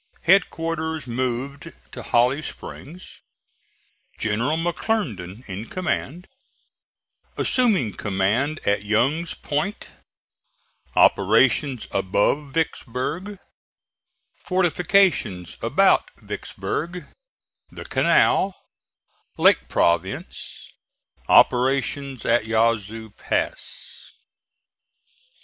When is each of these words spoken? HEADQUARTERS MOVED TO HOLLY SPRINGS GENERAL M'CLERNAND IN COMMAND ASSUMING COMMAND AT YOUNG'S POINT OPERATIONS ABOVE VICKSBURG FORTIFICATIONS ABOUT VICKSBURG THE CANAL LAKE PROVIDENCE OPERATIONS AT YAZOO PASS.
HEADQUARTERS 0.21 1.05
MOVED 1.05 1.73
TO 1.91 2.01
HOLLY 2.01 2.41
SPRINGS 2.41 3.19
GENERAL 4.17 4.57
M'CLERNAND 4.57 5.43
IN 5.45 5.69
COMMAND 5.69 6.27
ASSUMING 7.37 7.93
COMMAND 7.97 8.61
AT 8.65 8.83
YOUNG'S 8.83 9.35
POINT 9.35 9.89
OPERATIONS 10.95 11.87
ABOVE 11.91 12.51
VICKSBURG 12.51 13.37
FORTIFICATIONS 14.37 15.57
ABOUT 15.61 16.09
VICKSBURG 16.19 17.05
THE 17.71 17.85
CANAL 17.85 18.55
LAKE 19.37 19.69
PROVIDENCE 19.69 20.71
OPERATIONS 21.29 22.25
AT 22.25 22.47
YAZOO 22.47 23.11
PASS. 23.11 24.13